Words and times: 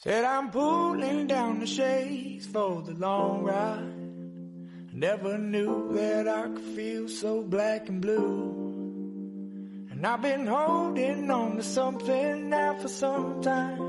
Said 0.00 0.24
I'm 0.24 0.52
pulling 0.52 1.26
down 1.26 1.58
the 1.58 1.66
shades 1.66 2.46
for 2.46 2.82
the 2.82 2.92
long 2.92 3.42
ride. 3.42 4.94
Never 4.94 5.36
knew 5.38 5.92
that 5.92 6.28
I 6.28 6.42
could 6.42 6.76
feel 6.76 7.08
so 7.08 7.42
black 7.42 7.88
and 7.88 8.00
blue. 8.00 9.88
And 9.90 10.06
I've 10.06 10.22
been 10.22 10.46
holding 10.46 11.28
on 11.28 11.56
to 11.56 11.64
something 11.64 12.48
now 12.48 12.76
for 12.78 12.86
some 12.86 13.42
time. 13.42 13.80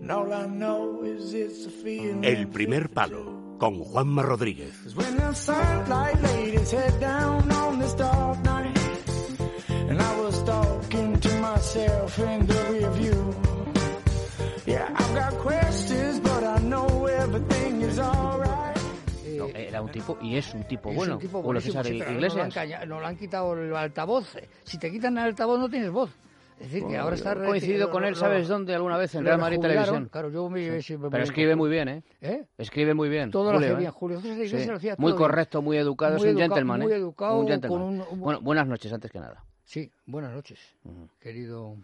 And 0.00 0.10
all 0.10 0.32
I 0.32 0.46
know 0.46 1.02
is 1.02 1.34
it's 1.34 1.66
a 1.66 1.70
feeling. 1.70 2.24
El 2.24 2.46
primer 2.46 2.88
palo 2.88 3.58
con 3.60 3.84
Juanma 3.84 4.22
Rodríguez. 4.22 4.94
When 4.94 5.18
the 5.18 5.34
sunlight 5.34 6.22
laid 6.22 6.54
its 6.54 6.70
head 6.70 6.98
down 6.98 7.52
on 7.52 7.78
this 7.78 7.92
dark 7.92 8.42
night, 8.42 8.78
and 9.68 10.00
I 10.00 10.20
was 10.20 10.42
talking 10.44 11.20
to 11.20 11.40
myself 11.40 12.18
in 12.20 12.46
the 12.46 12.54
rear 12.72 13.53
No, 19.36 19.46
era 19.48 19.82
un 19.82 19.90
tipo, 19.90 20.16
y 20.22 20.36
es 20.36 20.54
un 20.54 20.64
tipo 20.64 20.90
Es 20.90 20.96
bueno. 20.96 21.14
un 21.14 21.18
tipo 21.20 21.38
Julio 21.42 21.44
buenísimo, 21.60 21.72
César 21.82 21.86
sí, 21.86 21.98
pero 21.98 22.12
Iglesias. 22.12 22.54
No, 22.56 22.64
lo 22.78 22.86
no 22.86 23.00
le 23.00 23.06
han 23.06 23.16
quitado 23.16 23.52
el 23.54 23.74
altavoz. 23.74 24.36
Si 24.62 24.78
te 24.78 24.90
quitan 24.90 25.18
el 25.18 25.24
altavoz 25.24 25.58
no 25.58 25.68
tienes 25.68 25.90
voz. 25.90 26.10
Es 26.60 26.70
decir, 26.70 26.86
que 26.86 26.96
ahora 26.96 27.16
está... 27.16 27.34
Coincidido 27.34 27.90
con 27.90 28.04
él, 28.04 28.14
¿sabes 28.14 28.46
dónde? 28.46 28.74
Alguna 28.76 28.96
vez 28.96 29.12
en 29.16 29.24
lo 29.24 29.28
Real 29.30 29.40
Madrid 29.40 29.58
Televisión. 29.60 30.08
Claro, 30.10 30.30
yo 30.30 30.48
me... 30.48 30.80
Pero 30.86 31.10
me- 31.10 31.22
escribe 31.22 31.56
muy 31.56 31.68
bien, 31.68 31.88
¿eh? 31.88 32.02
¿Eh? 32.20 32.44
Escribe 32.56 32.94
muy 32.94 33.08
bien. 33.08 33.32
Todo 33.32 33.46
lo 33.50 33.54
Julio, 33.54 33.66
hace 33.66 33.74
¿eh? 33.74 33.78
bien. 33.80 33.90
Julio 33.90 34.20
César 34.20 34.36
Iglesias 34.36 34.62
Sí. 34.62 34.68
lo 34.70 34.76
hacía 34.76 34.94
Muy 34.96 35.10
todo 35.12 35.18
correcto, 35.20 35.62
muy 35.62 35.76
educado, 35.78 36.12
Muy 36.16 36.28
es 36.28 36.34
un 36.34 36.40
educado, 36.40 36.54
gentleman, 36.54 36.80
¿eh? 36.82 36.84
muy 36.84 36.92
educado, 36.94 37.38
Un 37.40 37.48
gentleman. 37.48 37.78
con 37.80 37.88
un- 37.88 38.04
un- 38.08 38.20
Bueno, 38.20 38.40
buenas 38.40 38.68
noches, 38.68 38.92
antes 38.92 39.10
que 39.10 39.18
nada. 39.18 39.44
Sí, 39.64 39.90
buenas 40.06 40.32
noches, 40.32 40.60
querido... 41.20 41.76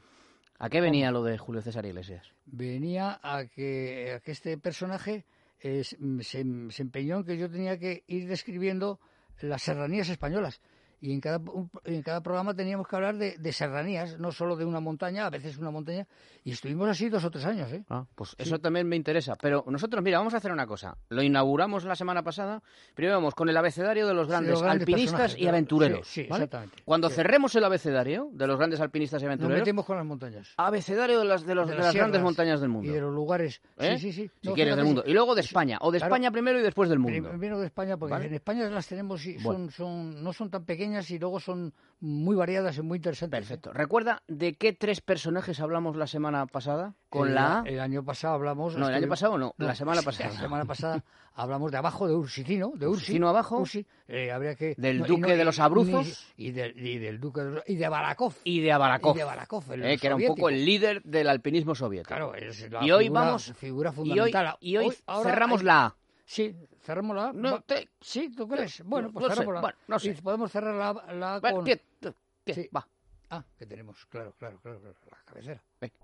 ¿A 0.63 0.69
qué 0.69 0.83
venía 0.83 1.11
lo 1.11 1.23
de 1.25 1.39
Julio 1.39 1.63
César 1.63 1.87
Iglesias? 1.87 2.35
venía 2.45 3.19
a 3.23 3.47
que, 3.47 4.13
a 4.17 4.21
que 4.21 4.31
este 4.31 4.59
personaje 4.59 5.25
eh, 5.61 5.83
se, 5.85 5.97
se 6.21 6.83
empeñó 6.83 7.19
en 7.19 7.25
que 7.25 7.39
yo 7.39 7.51
tenía 7.51 7.79
que 7.79 8.05
ir 8.07 8.29
describiendo 8.29 9.01
las 9.41 9.63
serranías 9.63 10.11
españolas. 10.11 10.61
Y 11.03 11.13
en 11.15 11.21
cada, 11.21 11.41
en 11.85 12.03
cada 12.03 12.21
programa 12.23 12.53
teníamos 12.55 12.87
que 12.87 12.95
hablar 12.95 13.17
de, 13.17 13.39
de 13.39 13.53
serranías, 13.53 14.19
no 14.19 14.33
solo 14.33 14.55
de 14.57 14.67
una 14.67 14.81
montaña, 14.81 15.25
a 15.27 15.31
veces 15.31 15.57
una 15.57 15.71
montaña. 15.71 16.07
Y 16.45 16.53
estuvimos 16.53 16.89
así 16.91 17.09
dos 17.09 17.25
o 17.25 17.31
tres 17.31 17.47
años, 17.47 17.73
¿eh? 17.73 17.85
Ah, 17.89 18.05
pues 18.15 18.35
eso 18.39 18.59
también 18.59 18.87
me 18.87 18.97
interesa. 18.97 19.35
Pero 19.41 19.65
nosotros, 19.67 20.03
mira, 20.03 20.19
vamos 20.19 20.35
a 20.35 20.37
hacer 20.37 20.53
una 20.53 20.67
cosa. 20.67 20.97
Lo 21.09 21.23
inauguramos 21.23 21.85
la 21.85 21.97
semana 21.97 22.23
pasada. 22.23 22.63
Primero 22.95 23.17
vamos 23.17 23.35
con 23.35 23.49
el 23.49 23.57
abecedario 23.57 24.07
de 24.07 24.13
los 24.13 24.29
grandes, 24.29 24.51
los 24.53 24.63
grandes 24.63 24.83
alpinistas 24.89 25.39
y 25.39 25.47
aventureros. 25.49 26.07
Sí, 26.07 26.25
sí, 26.25 26.29
¿vale? 26.29 26.45
exactamente. 26.45 26.83
Cuando 26.85 27.09
cerremos 27.09 27.55
el 27.55 27.65
abecedario 27.65 28.29
de 28.33 28.47
los 28.47 28.59
grandes 28.59 28.81
alpinistas 28.81 29.23
y 29.23 29.25
Nos 29.25 29.29
aventureros, 29.31 29.61
metemos 29.61 29.85
con 29.87 29.97
las 29.97 30.05
montañas. 30.07 30.53
abecedario 30.59 31.19
de 31.21 31.25
las, 31.25 31.47
de 31.47 31.55
los- 31.55 31.67
De 31.69 31.77
de 31.77 31.83
las 31.83 31.95
grandes 31.95 32.21
montañas 32.21 32.61
del 32.61 32.69
mundo. 32.69 32.91
Y 32.91 32.95
de 32.95 33.01
los 33.01 33.15
lugares. 33.15 33.63
¿Eh? 33.79 33.97
Sí, 33.99 34.13
sí, 34.13 34.25
sí. 34.25 34.31
Si 34.43 34.49
No, 34.49 34.55
quieres, 34.55 34.77
del 34.77 34.85
mundo. 34.85 35.03
Y 35.07 35.13
luego 35.15 35.35
de 35.35 35.41
España. 35.41 35.79
O 35.81 35.91
de 35.91 35.99
claro. 35.99 36.15
España 36.15 36.31
primero 36.31 36.61
y 36.61 36.63
después 36.63 36.91
del 36.91 36.99
mundo. 36.99 37.29
Primero 37.31 37.59
de 37.59 37.67
España, 37.67 37.97
porque 37.97 38.13
¿Vale? 38.13 38.27
en 38.27 38.35
España 38.35 38.69
las 38.69 38.87
tenemos 38.87 39.25
y 39.25 39.39
Bueno. 39.43 39.71
son, 39.71 40.23
no 40.23 40.33
son 40.35 40.51
tan 40.51 40.65
pequeñas 40.65 40.90
y 41.11 41.19
luego 41.19 41.39
son 41.41 41.73
muy 42.01 42.35
variadas 42.35 42.79
y 42.79 42.83
muy 42.83 42.97
interesantes. 42.97 43.39
¿eh? 43.39 43.41
Perfecto. 43.43 43.73
¿Recuerda 43.73 44.23
de 44.27 44.55
qué 44.55 44.73
tres 44.73 45.01
personajes 45.03 45.61
hablamos 45.61 45.97
la 45.97 46.07
semana 46.07 46.47
pasada? 46.47 46.95
Con 47.11 47.29
el, 47.29 47.35
la 47.35 47.61
A. 47.61 47.63
El 47.67 47.79
año 47.81 48.03
pasado 48.05 48.35
hablamos. 48.35 48.77
No, 48.77 48.89
el 48.89 48.95
año 48.95 49.09
pasado 49.09 49.37
no, 49.39 49.55
la 49.59 49.75
semana 49.75 50.01
pasada. 50.03 50.33
La 50.35 50.41
semana 50.41 50.65
pasada 50.65 51.05
hablamos 51.35 51.71
de 51.71 51.77
abajo, 51.79 52.09
de 52.09 52.15
Ursitino, 52.15 52.73
de 52.75 52.87
Ursi. 52.87 53.03
Ursitino 53.03 53.29
abajo. 53.29 53.59
Ursi, 53.59 53.87
eh, 54.09 54.33
habría 54.33 54.55
que, 54.55 54.75
Del 54.79 55.01
no, 55.01 55.07
duque 55.07 55.31
no- 55.33 55.37
de 55.37 55.45
los 55.45 55.59
Abruzos. 55.59 56.27
Y, 56.37 56.53
del, 56.53 56.79
y 56.79 56.99
del 56.99 57.21
duque 57.21 57.43
de 57.43 57.51
los, 57.51 57.65
y 57.67 57.77
de 57.77 57.89
Barakov. 57.89 58.35
Y 58.45 58.61
de 58.61 58.73
Abarakov. 58.73 59.15
Y 59.17 59.19
de 59.19 59.25
Barakov, 59.25 59.73
el 59.73 59.85
eh, 59.85 59.99
que 59.99 60.07
era 60.07 60.17
un 60.17 60.25
poco 60.27 60.49
el 60.49 60.65
líder 60.65 61.03
del 61.03 61.29
alpinismo 61.29 61.75
soviético. 61.75 62.09
Claro, 62.09 62.35
es 62.35 62.71
la 62.71 62.85
y 62.85 62.91
hoy 62.93 63.09
vamos. 63.11 63.53
figura 63.57 63.91
y 63.91 64.01
hoy, 64.01 64.09
fundamental. 64.33 64.57
y 64.61 64.77
hoy 64.79 64.97
cerramos 65.23 65.61
hay- 65.61 65.67
la 65.67 65.85
A. 65.87 65.97
Sí, 66.31 66.57
cerramos 66.83 67.17
la 67.17 67.31
A. 67.31 67.33
No 67.33 67.61
te- 67.63 67.89
Sí, 68.01 68.31
¿tú 68.31 68.47
crees? 68.47 68.85
Bueno, 68.85 69.09
no 69.09 69.15
pues 69.15 69.27
sé, 69.27 69.31
cerramos 69.35 69.53
la 69.55 69.59
A. 69.59 69.63
bueno, 69.63 69.79
no 69.89 69.97
Y 69.97 69.99
sé. 69.99 70.23
podemos 70.23 70.53
cerrar 70.53 70.75
la, 70.77 71.13
la 71.13 71.35
A 71.35 71.41
con... 71.41 71.65
¿qué- 71.65 71.83
qué? 72.45 72.55
Sí. 72.55 72.69
Va. 72.75 72.87
Ah, 73.31 73.45
que 73.59 73.67
tenemos, 73.67 74.07
claro, 74.07 74.33
claro, 74.39 74.61
claro, 74.63 74.79
claro, 74.81 74.97
la 75.11 75.25
cabecera. 75.25 75.61
Venga. 75.81 75.97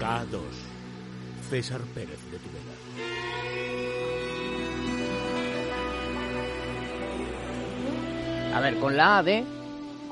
K2. 0.00 0.40
César 1.50 1.80
Pérez 1.94 2.18
de 2.30 2.38
Tudela. 2.38 3.75
A 8.56 8.60
ver, 8.60 8.78
con 8.78 8.96
la 8.96 9.18
A 9.18 9.22
de. 9.22 9.44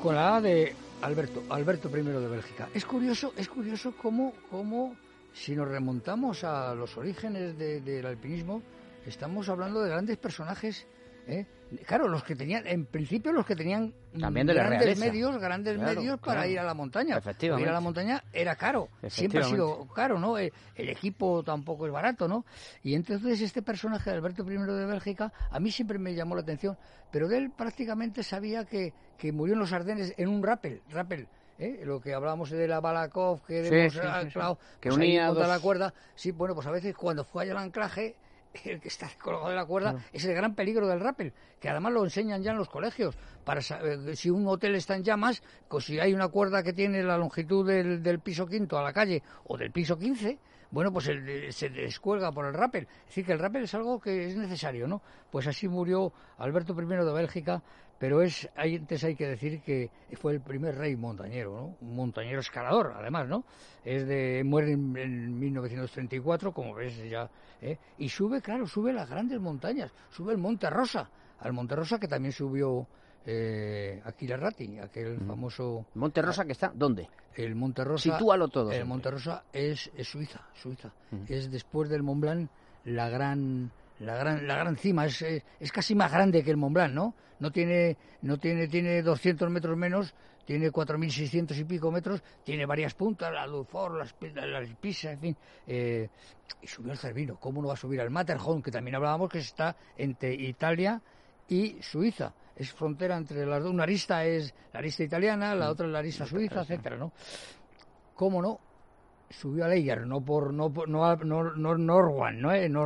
Con 0.03 0.13
la 0.13 0.35
A 0.35 0.41
de 0.41 0.75
Alberto, 1.01 1.41
Alberto 1.49 1.89
I 1.89 2.03
de 2.03 2.27
Bélgica. 2.27 2.69
Es 2.75 2.85
curioso, 2.85 3.33
es 3.37 3.49
curioso 3.49 3.95
cómo, 3.99 4.33
cómo 4.51 4.95
si 5.33 5.55
nos 5.55 5.67
remontamos 5.67 6.43
a 6.43 6.75
los 6.75 6.95
orígenes 6.95 7.57
de- 7.57 7.81
del 7.81 8.05
alpinismo, 8.05 8.61
estamos 9.07 9.49
hablando 9.49 9.81
de 9.81 9.89
grandes 9.89 10.17
personajes. 10.17 10.85
¿eh? 11.27 11.47
Claro, 11.87 12.07
los 12.07 12.23
que 12.23 12.35
tenían, 12.35 12.65
en 12.67 12.85
principio 12.85 13.31
los 13.33 13.45
que 13.45 13.55
tenían 13.55 13.93
También 14.19 14.45
de 14.47 14.53
grandes 14.53 14.99
medios, 14.99 15.37
grandes 15.39 15.77
Claro, 15.77 15.99
medios 15.99 16.19
para 16.19 16.33
claro. 16.41 16.49
ir 16.51 16.59
a 16.59 16.63
la 16.63 16.73
montaña. 16.73 17.17
Efectivamente. 17.17 17.63
Ir 17.63 17.69
a 17.69 17.73
la 17.73 17.79
montaña 17.81 18.23
era 18.31 18.55
caro, 18.55 18.89
siempre 19.07 19.39
ha 19.41 19.43
sido 19.45 19.87
caro, 19.87 20.19
¿no? 20.19 20.37
El 20.37 20.51
equipo 20.75 21.43
tampoco 21.43 21.85
es 21.87 21.91
barato, 21.91 22.27
¿no? 22.27 22.45
Y 22.83 22.93
entonces 22.93 23.41
este 23.41 23.61
personaje 23.61 24.09
de 24.11 24.15
Alberto 24.15 24.43
I 24.43 24.57
de 24.57 24.85
Bélgica 24.85 25.33
a 25.49 25.59
mí 25.59 25.71
siempre 25.71 25.97
me 25.97 26.13
llamó 26.13 26.35
la 26.35 26.41
atención, 26.41 26.77
pero 27.11 27.27
de 27.27 27.37
él 27.39 27.51
prácticamente 27.51 28.21
sabía 28.23 28.65
que, 28.65 28.93
que 29.17 29.31
murió 29.31 29.53
en 29.55 29.59
los 29.59 29.73
Ardenes 29.73 30.13
en 30.17 30.29
un 30.29 30.43
rappel, 30.43 30.81
rappel. 30.89 31.27
¿eh? 31.57 31.81
Lo 31.83 31.99
que 31.99 32.13
hablábamos 32.13 32.49
de 32.51 32.67
la 32.67 32.79
Balakov, 32.79 33.43
que 33.43 33.67
Sí, 33.67 33.75
hemos 33.75 33.93
sí, 33.93 33.99
sí, 33.99 34.05
sí. 34.05 34.11
anclado, 34.13 34.59
Que 34.79 34.89
pues 34.89 34.97
unía 34.97 35.27
dos- 35.27 35.47
la 35.47 35.59
cuerda. 35.59 35.93
Sí, 36.13 36.31
bueno, 36.31 36.53
pues 36.53 36.67
a 36.67 36.71
veces 36.71 36.95
cuando 36.95 37.23
fue 37.23 37.43
allá 37.43 37.53
el 37.53 37.57
anclaje, 37.57 38.15
el 38.65 38.79
que 38.79 38.87
está 38.87 39.09
colgado 39.21 39.49
de 39.49 39.55
la 39.55 39.65
cuerda 39.65 39.91
es 40.13 40.23
el 40.25 40.33
gran 40.33 40.55
peligro 40.55 40.87
del 40.87 40.99
rappel, 40.99 41.33
que 41.59 41.69
además 41.69 41.93
lo 41.93 42.03
enseñan 42.03 42.41
ya 42.41 42.51
en 42.51 42.57
los 42.57 42.69
colegios. 42.69 43.15
Para 43.43 43.61
saber 43.61 44.15
si 44.15 44.29
un 44.29 44.47
hotel 44.47 44.75
está 44.75 44.95
en 44.95 45.03
llamas, 45.03 45.43
pues 45.67 45.85
si 45.85 45.99
hay 45.99 46.13
una 46.13 46.27
cuerda 46.29 46.63
que 46.63 46.73
tiene 46.73 47.03
la 47.03 47.17
longitud 47.17 47.67
del, 47.67 48.01
del 48.01 48.19
piso 48.19 48.45
quinto 48.47 48.77
a 48.77 48.83
la 48.83 48.93
calle 48.93 49.21
o 49.45 49.57
del 49.57 49.71
piso 49.71 49.97
15, 49.97 50.37
bueno, 50.71 50.91
pues 50.91 51.07
el- 51.07 51.53
se 51.53 51.69
descuelga 51.69 52.31
por 52.31 52.45
el 52.45 52.53
rappel. 52.53 52.83
Es 53.01 53.05
decir, 53.07 53.25
que 53.25 53.31
el 53.33 53.39
rappel 53.39 53.63
es 53.63 53.73
algo 53.75 53.99
que 53.99 54.27
es 54.27 54.35
necesario, 54.35 54.87
¿no? 54.87 55.01
Pues 55.31 55.47
así 55.47 55.67
murió 55.67 56.11
Alberto 56.37 56.73
I 56.73 56.85
de 56.85 57.13
Bélgica, 57.13 57.61
pero 57.99 58.21
es 58.21 58.49
hay- 58.55 58.75
antes 58.75 59.03
hay 59.03 59.15
que 59.15 59.27
decir 59.27 59.61
que 59.61 59.89
fue 60.13 60.33
el 60.33 60.41
primer 60.41 60.75
rey 60.75 60.95
montañero, 60.95 61.55
¿no? 61.55 61.77
Un 61.87 61.95
montañero 61.95 62.39
escalador, 62.39 62.93
además, 62.95 63.27
¿no? 63.27 63.43
Es 63.83 64.05
de 64.07 64.43
muere 64.45 64.71
en, 64.73 64.95
en 64.97 65.39
1934, 65.39 66.51
como 66.51 66.73
ves 66.73 66.97
ya, 67.09 67.29
¿eh? 67.61 67.77
y 67.97 68.09
sube, 68.09 68.41
claro, 68.41 68.67
sube 68.67 68.91
las 68.93 69.09
grandes 69.09 69.39
montañas, 69.39 69.91
sube 70.11 70.31
el 70.33 70.37
Monte 70.37 70.69
Rosa, 70.69 71.09
al 71.39 71.53
Monte 71.53 71.75
Rosa 71.75 71.99
que 71.99 72.07
también 72.07 72.31
subió 72.31 72.87
eh, 73.25 74.01
Aquila 74.05 74.37
Ratti, 74.37 74.77
aquel 74.77 75.19
famoso 75.25 75.85
Monte 75.95 76.21
Rosa, 76.21 76.45
que 76.45 76.51
está. 76.51 76.71
¿Dónde? 76.73 77.09
el 77.35 77.53
Monte 77.55 77.83
Rosa. 77.83 78.03
Sitúalo 78.17 78.47
todo, 78.47 78.69
El 78.69 78.75
siempre. 78.75 78.87
Monte 78.89 79.11
Rosa 79.11 79.43
es, 79.51 79.91
es 79.97 80.07
Suiza, 80.07 80.41
Suiza. 80.53 80.93
Es 81.27 81.51
después 81.51 81.89
del 81.89 82.01
Mont 82.03 82.21
Blanc 82.21 82.49
la 82.85 83.09
gran 83.09 83.71
la 83.99 84.15
gran 84.15 84.47
la 84.47 84.57
gran 84.57 84.75
cima 84.77 85.05
es, 85.05 85.21
es, 85.21 85.43
es 85.59 85.71
casi 85.71 85.95
más 85.95 86.11
grande 86.11 86.43
que 86.43 86.51
el 86.51 86.57
Mont 86.57 86.73
Blanc, 86.73 86.93
¿no? 86.93 87.15
No 87.39 87.51
tiene 87.51 87.97
no 88.21 88.37
tiene 88.37 88.67
tiene 88.67 89.01
200 89.01 89.49
metros 89.49 89.77
menos, 89.77 90.13
tiene 90.45 90.71
4.600 90.71 91.57
y 91.57 91.63
pico 91.63 91.91
metros, 91.91 92.21
tiene 92.43 92.65
varias 92.65 92.93
puntas, 92.93 93.31
la 93.33 93.47
Dufour, 93.47 93.97
las 93.97 94.15
las 94.35 94.69
Pisa, 94.75 95.11
en 95.11 95.19
fin. 95.19 95.37
eh, 95.67 96.09
y 96.61 96.67
subió 96.67 96.91
al 96.91 96.97
Cervino. 96.97 97.39
¿Cómo 97.39 97.61
no 97.61 97.67
va 97.67 97.73
a 97.73 97.77
subir 97.77 97.99
al 98.01 98.09
Matterhorn, 98.09 98.61
que 98.61 98.71
también 98.71 98.95
hablábamos 98.95 99.29
que 99.29 99.39
está 99.39 99.75
entre 99.97 100.33
Italia 100.33 101.01
y 101.47 101.77
Suiza? 101.81 102.33
Es 102.55 102.71
frontera 102.71 103.17
entre 103.17 103.45
las 103.45 103.61
dos. 103.61 103.71
Una 103.71 103.83
arista 103.83 104.23
es 104.23 104.53
la 104.71 104.79
arista 104.79 105.03
italiana, 105.03 105.55
la 105.55 105.69
otra 105.69 105.87
es 105.87 105.91
la 105.91 105.99
arista 105.99 106.25
suiza, 106.25 106.61
etcétera, 106.61 106.95
¿no? 106.95 107.11
¿Cómo 108.13 108.41
no? 108.41 108.59
Subió 109.29 109.65
a 109.65 109.67
Leiger, 109.67 110.05
no 110.05 110.21
por 110.21 110.53
no 110.53 110.71
por- 110.71 110.87
no 110.87 111.15
no, 111.17 111.43
no 111.55 111.77
Norwan, 111.77 112.39
¿no? 112.39 112.53
Eh, 112.53 112.69
no, 112.69 112.85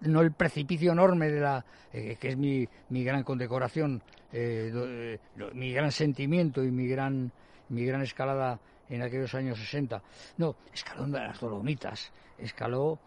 no 0.00 0.20
el 0.20 0.32
precipicio 0.32 0.92
enorme 0.92 1.28
de 1.30 1.40
la 1.40 1.64
eh, 1.92 2.16
que 2.20 2.28
es 2.28 2.36
mi, 2.36 2.68
mi 2.90 3.02
gran 3.04 3.22
condecoración, 3.22 4.02
eh, 4.32 4.70
eh, 4.74 5.18
mi 5.54 5.72
gran 5.72 5.90
sentimiento 5.90 6.62
y 6.62 6.70
mi 6.70 6.86
gran 6.86 7.32
mi 7.70 7.84
gran 7.84 8.02
escalada 8.02 8.60
en 8.90 9.02
aquellos 9.02 9.34
años 9.34 9.58
60. 9.58 10.02
No, 10.36 10.56
escaló 10.72 11.04
en 11.04 11.12
las 11.12 11.40
Dolomitas, 11.40 12.12
escaló 12.38 12.98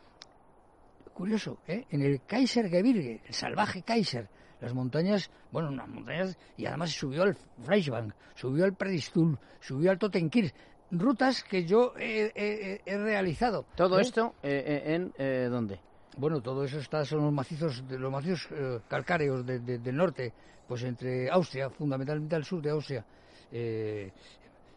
curioso, 1.13 1.59
¿eh? 1.67 1.85
en 1.91 2.01
el 2.01 2.21
Kaisergebirge, 2.25 3.21
el 3.27 3.33
salvaje 3.33 3.81
Kaiser, 3.83 4.27
las 4.59 4.73
montañas, 4.73 5.29
bueno, 5.51 5.69
unas 5.69 5.87
montañas, 5.87 6.37
y 6.57 6.65
además 6.65 6.91
subió 6.91 7.23
al 7.23 7.35
Fleischbank, 7.63 8.13
subió 8.35 8.65
al 8.65 8.73
Predistul, 8.73 9.37
subió 9.59 9.91
al 9.91 9.97
Totenkir, 9.99 10.53
rutas 10.91 11.43
que 11.43 11.65
yo 11.65 11.93
he, 11.97 12.81
realizado. 12.85 13.65
¿Todo 13.75 13.99
esto 13.99 14.35
en 14.43 15.13
dónde? 15.49 15.79
Bueno, 16.17 16.41
todo 16.41 16.65
eso 16.65 16.79
está, 16.79 17.05
son 17.05 17.21
los 17.23 17.33
macizos, 17.33 17.83
los 17.89 18.11
macizos 18.11 18.49
calcáreos 18.88 19.45
del 19.45 19.95
norte, 19.95 20.33
pues 20.67 20.83
entre 20.83 21.29
Austria, 21.29 21.69
fundamentalmente 21.69 22.35
al 22.35 22.43
sur 22.43 22.61
de 22.61 22.69
Austria. 22.69 23.05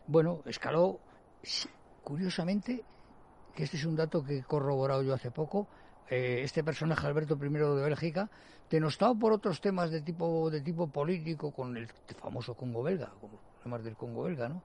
bueno, 0.07 0.43
escaló, 0.47 1.01
curiosamente, 2.03 2.85
que 3.55 3.65
este 3.65 3.77
es 3.77 3.85
un 3.85 3.97
dato 3.97 4.25
que 4.25 4.39
he 4.39 4.43
corroborado 4.43 5.03
yo 5.03 5.15
hace 5.15 5.31
poco, 5.31 5.69
eh, 6.11 6.43
este 6.43 6.63
personaje 6.63 7.07
Alberto 7.07 7.39
I 7.41 7.49
de 7.49 7.83
Bélgica, 7.83 8.29
denostado 8.71 9.19
por 9.19 9.33
otros 9.33 9.61
temas 9.61 9.91
de 9.91 10.03
tipo 10.03 10.51
de 10.51 10.61
tipo 10.61 10.87
político, 10.89 11.51
con 11.51 11.77
el 11.77 11.89
famoso 12.21 12.55
Congo 12.55 12.83
belga, 12.83 13.11
problemas 13.65 13.85
del 13.85 13.97
Congo 13.97 14.25
belga, 14.25 14.49
¿no? 14.49 14.63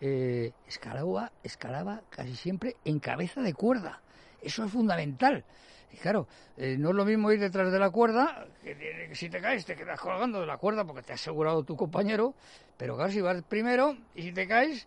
Eh, 0.00 0.52
escalaba, 0.68 1.32
escalaba 1.42 2.02
casi 2.10 2.36
siempre 2.36 2.76
en 2.84 3.00
cabeza 3.00 3.40
de 3.40 3.54
cuerda. 3.54 4.00
Eso 4.40 4.64
es 4.64 4.70
fundamental. 4.70 5.44
Y 5.92 5.96
claro, 5.96 6.26
eh, 6.56 6.76
no 6.78 6.90
es 6.90 6.94
lo 6.94 7.04
mismo 7.04 7.32
ir 7.32 7.40
detrás 7.40 7.70
de 7.72 7.78
la 7.78 7.90
cuerda, 7.90 8.46
que, 8.62 9.10
si 9.14 9.28
te 9.28 9.40
caes 9.40 9.64
te 9.64 9.74
quedas 9.74 10.00
colgando 10.00 10.40
de 10.40 10.46
la 10.46 10.56
cuerda 10.56 10.84
porque 10.84 11.02
te 11.02 11.12
ha 11.12 11.14
asegurado 11.16 11.64
tu 11.64 11.76
compañero, 11.76 12.34
pero 12.76 12.96
claro, 12.96 13.10
si 13.10 13.20
vas 13.20 13.42
primero 13.42 13.96
y 14.14 14.22
si 14.22 14.32
te 14.32 14.46
caes, 14.46 14.86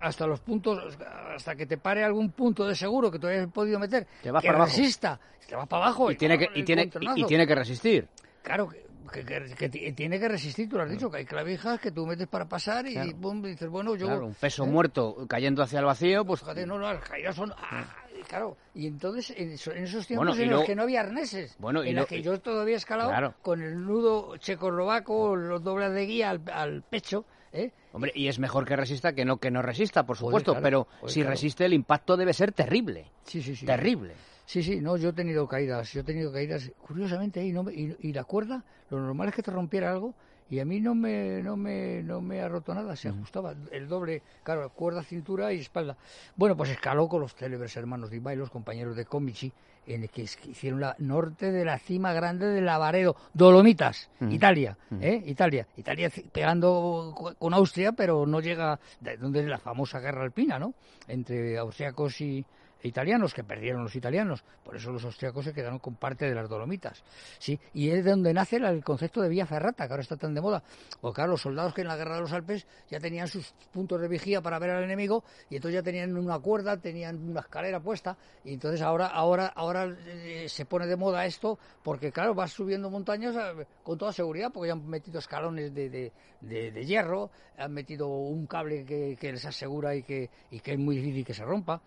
hasta 0.00 0.26
los 0.26 0.40
puntos, 0.40 0.96
hasta 1.34 1.56
que 1.56 1.66
te 1.66 1.78
pare 1.78 2.04
algún 2.04 2.30
punto 2.30 2.66
de 2.66 2.74
seguro 2.74 3.10
que 3.10 3.18
tú 3.18 3.26
hayas 3.26 3.48
podido 3.48 3.78
meter, 3.78 4.06
te 4.22 4.30
vas 4.30 4.42
que 4.42 4.48
para 4.48 4.64
resista, 4.64 5.18
te 5.48 5.56
vas 5.56 5.66
para 5.66 5.86
abajo. 5.86 6.12
Y, 6.12 6.16
tiene, 6.16 6.38
que, 6.38 6.48
y, 6.54 6.62
tiene, 6.62 6.90
y, 7.16 7.24
tiene 7.24 7.46
que 7.46 7.54
resistir. 7.54 8.08
Claro, 8.42 8.68
que, 9.06 9.68
tiene 9.92 10.18
que 10.18 10.28
resistir, 10.28 10.68
tú 10.68 10.76
lo 10.76 10.82
has 10.82 10.90
dicho, 10.90 11.10
que 11.10 11.18
hay 11.18 11.24
clavijas 11.24 11.80
que 11.80 11.90
tú 11.90 12.06
metes 12.06 12.26
para 12.26 12.48
pasar 12.48 12.86
y 12.86 12.94
dices, 12.94 13.68
bueno, 13.68 13.94
yo... 13.96 14.06
Claro, 14.06 14.26
un 14.26 14.34
peso 14.34 14.64
¿eh? 14.64 14.68
muerto 14.68 15.26
cayendo 15.28 15.62
hacia 15.62 15.80
el 15.80 15.84
vacío, 15.84 16.24
pues... 16.24 16.40
Fíjate, 16.40 16.66
no, 16.66 16.78
no, 16.78 16.92
las 16.92 17.02
caídas 17.08 17.34
son... 17.34 17.52
Ah, 17.56 17.84
claro, 18.28 18.56
y 18.74 18.86
entonces 18.86 19.34
en, 19.36 19.52
esos 19.52 20.06
tiempos 20.06 20.38
en 20.38 20.50
los 20.50 20.64
que 20.64 20.74
no 20.74 20.82
había 20.82 21.00
arneses, 21.00 21.56
bueno, 21.58 21.82
en 21.82 21.96
los 21.96 22.06
que 22.06 22.22
yo 22.22 22.40
todavía 22.40 22.74
he 22.74 22.78
escalado 22.78 23.34
con 23.42 23.62
el 23.62 23.84
nudo 23.84 24.36
checoslovaco, 24.38 25.36
los 25.36 25.62
doblas 25.62 25.92
de 25.92 26.06
guía 26.06 26.30
al 26.30 26.82
pecho, 26.82 27.24
¿Eh? 27.56 27.72
Hombre, 27.92 28.12
y 28.14 28.28
es 28.28 28.38
mejor 28.38 28.66
que 28.66 28.76
resista 28.76 29.14
que 29.14 29.24
no 29.24 29.38
que 29.38 29.50
no 29.50 29.62
resista, 29.62 30.04
por 30.04 30.18
supuesto, 30.18 30.58
pero 30.60 30.86
si 31.06 31.22
resiste 31.22 31.64
el 31.64 31.72
impacto 31.72 32.16
debe 32.16 32.34
ser 32.34 32.52
terrible. 32.52 33.10
Sí, 33.24 33.42
sí, 33.42 33.56
sí. 33.56 33.64
Terrible. 33.64 34.12
Sí, 34.46 34.62
sí, 34.62 34.80
no, 34.80 34.96
yo 34.96 35.10
he 35.10 35.12
tenido 35.12 35.46
caídas, 35.48 35.92
yo 35.92 36.00
he 36.00 36.04
tenido 36.04 36.32
caídas, 36.32 36.70
curiosamente, 36.86 37.44
y, 37.44 37.52
no, 37.52 37.68
y, 37.70 37.96
y 38.00 38.12
la 38.12 38.24
cuerda, 38.24 38.62
lo 38.90 39.00
normal 39.00 39.28
es 39.28 39.34
que 39.34 39.42
te 39.42 39.50
rompiera 39.50 39.90
algo, 39.90 40.14
y 40.48 40.60
a 40.60 40.64
mí 40.64 40.80
no 40.80 40.94
me, 40.94 41.42
no 41.42 41.56
me, 41.56 42.02
no 42.04 42.20
me 42.20 42.40
ha 42.40 42.48
roto 42.48 42.72
nada, 42.72 42.94
se 42.94 43.08
ajustaba 43.08 43.54
el 43.72 43.88
doble, 43.88 44.22
claro, 44.44 44.70
cuerda, 44.70 45.02
cintura 45.02 45.52
y 45.52 45.58
espalda. 45.58 45.96
Bueno, 46.36 46.56
pues 46.56 46.70
escaló 46.70 47.08
con 47.08 47.20
los 47.20 47.34
célebres 47.34 47.76
hermanos 47.76 48.10
de 48.10 48.18
Ibai, 48.18 48.36
los 48.36 48.50
compañeros 48.50 48.94
de 48.94 49.04
Comici, 49.04 49.52
en 49.88 50.04
el 50.04 50.10
que 50.10 50.22
hicieron 50.22 50.80
la 50.80 50.94
norte 50.98 51.50
de 51.50 51.64
la 51.64 51.78
cima 51.78 52.12
grande 52.12 52.46
de 52.46 52.60
Lavaredo, 52.60 53.16
Dolomitas, 53.34 54.08
Italia, 54.30 54.76
¿eh? 55.00 55.22
Italia, 55.26 55.66
Italia 55.76 56.10
pegando 56.32 57.34
con 57.38 57.52
Austria, 57.52 57.92
pero 57.92 58.24
no 58.26 58.40
llega, 58.40 58.78
de 59.00 59.16
donde 59.16 59.40
es 59.40 59.46
la 59.46 59.58
famosa 59.58 59.98
guerra 59.98 60.22
alpina, 60.22 60.60
¿no? 60.60 60.74
Entre 61.08 61.58
austriacos 61.58 62.20
y, 62.20 62.44
italianos, 62.82 63.34
que 63.34 63.44
perdieron 63.44 63.82
los 63.82 63.96
italianos, 63.96 64.44
por 64.64 64.76
eso 64.76 64.92
los 64.92 65.04
austriacos 65.04 65.44
se 65.44 65.52
quedaron 65.52 65.78
con 65.78 65.96
parte 65.96 66.26
de 66.26 66.34
las 66.34 66.48
Dolomitas. 66.48 67.02
¿sí? 67.38 67.58
Y 67.74 67.90
es 67.90 68.04
de 68.04 68.10
donde 68.10 68.32
nace 68.32 68.56
el 68.56 68.84
concepto 68.84 69.20
de 69.20 69.28
vía 69.28 69.46
ferrata, 69.46 69.86
que 69.86 69.92
ahora 69.92 70.02
está 70.02 70.16
tan 70.16 70.34
de 70.34 70.40
moda. 70.40 70.62
Porque 71.00 71.16
claro, 71.16 71.32
los 71.32 71.42
soldados 71.42 71.74
que 71.74 71.82
en 71.82 71.88
la 71.88 71.96
guerra 71.96 72.16
de 72.16 72.20
los 72.22 72.32
Alpes 72.32 72.66
ya 72.88 73.00
tenían 73.00 73.28
sus 73.28 73.52
puntos 73.72 74.00
de 74.00 74.08
vigía 74.08 74.40
para 74.40 74.58
ver 74.58 74.70
al 74.70 74.84
enemigo, 74.84 75.24
y 75.50 75.56
entonces 75.56 75.74
ya 75.74 75.82
tenían 75.82 76.16
una 76.16 76.38
cuerda, 76.38 76.76
tenían 76.76 77.28
una 77.28 77.40
escalera 77.40 77.80
puesta, 77.80 78.16
y 78.44 78.54
entonces 78.54 78.82
ahora, 78.82 79.06
ahora, 79.06 79.46
ahora 79.48 79.96
eh, 80.06 80.46
se 80.48 80.64
pone 80.64 80.86
de 80.86 80.96
moda 80.96 81.26
esto, 81.26 81.58
porque 81.82 82.12
claro, 82.12 82.34
vas 82.34 82.52
subiendo 82.52 82.90
montañas 82.90 83.34
eh, 83.36 83.66
con 83.82 83.98
toda 83.98 84.12
seguridad, 84.12 84.50
porque 84.52 84.68
ya 84.68 84.74
han 84.74 84.88
metido 84.88 85.18
escalones 85.18 85.74
de, 85.74 85.88
de, 85.88 86.12
de, 86.40 86.86
hierro, 86.86 87.30
han 87.56 87.72
metido 87.72 88.08
un 88.08 88.46
cable 88.46 88.84
que, 88.84 89.16
que 89.18 89.32
les 89.32 89.44
asegura 89.44 89.94
y 89.94 90.02
que, 90.02 90.30
y 90.50 90.60
que 90.60 90.72
es 90.72 90.78
muy 90.78 90.96
difícil 90.96 91.24
que 91.24 91.34
se 91.34 91.44
rompa. 91.44 91.80